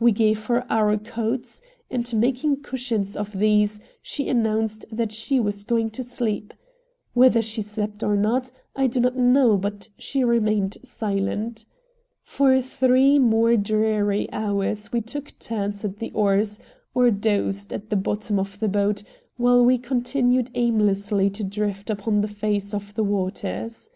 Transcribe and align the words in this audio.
We 0.00 0.12
gave 0.12 0.46
her 0.46 0.64
our 0.72 0.96
coats, 0.96 1.60
and, 1.90 2.10
making 2.16 2.62
cushions 2.62 3.14
of 3.14 3.38
these, 3.38 3.80
she 4.00 4.26
announced 4.30 4.86
that 4.90 5.12
she 5.12 5.38
was 5.38 5.62
going 5.62 5.90
to 5.90 6.02
sleep. 6.02 6.54
Whether 7.12 7.42
she 7.42 7.60
slept 7.60 8.02
or 8.02 8.16
not, 8.16 8.50
I 8.74 8.86
do 8.86 8.98
not 8.98 9.18
know, 9.18 9.58
but 9.58 9.90
she 9.98 10.24
remained 10.24 10.78
silent. 10.82 11.66
For 12.22 12.62
three 12.62 13.18
more 13.18 13.58
dreary 13.58 14.32
hours 14.32 14.90
we 14.90 15.02
took 15.02 15.38
turns 15.38 15.84
at 15.84 15.98
the 15.98 16.12
oars 16.12 16.58
or 16.94 17.10
dozed 17.10 17.70
at 17.70 17.90
the 17.90 17.96
bottom 17.96 18.38
of 18.38 18.58
the 18.60 18.68
boat 18.68 19.02
while 19.36 19.62
we 19.62 19.76
continued 19.76 20.50
aimlessly 20.54 21.28
to 21.28 21.44
drift 21.44 21.90
upon 21.90 22.22
the 22.22 22.26
face 22.28 22.72
of 22.72 22.94
the 22.94 23.04
waters. 23.04 23.90